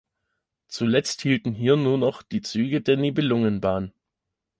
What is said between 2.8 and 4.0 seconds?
der Nibelungenbahn.